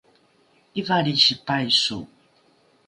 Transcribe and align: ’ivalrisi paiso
’ivalrisi 0.79 1.33
paiso 1.45 1.99